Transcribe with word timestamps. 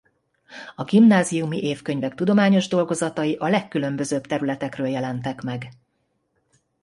A 0.75 0.83
gimnáziumi 0.83 1.57
évkönyvek 1.57 2.15
tudományos 2.15 2.67
dolgozatai 2.67 3.35
a 3.35 3.47
legkülönbözőbb 3.49 4.25
területekről 4.25 4.87
jelentek 4.87 5.41
meg. 5.41 5.69